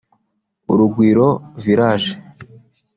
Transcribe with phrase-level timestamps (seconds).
[0.71, 1.27] Urugwiro
[1.65, 2.11] Village